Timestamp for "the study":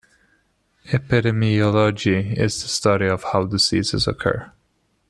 2.63-3.05